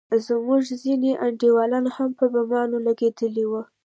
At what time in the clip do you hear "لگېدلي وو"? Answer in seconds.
2.87-3.61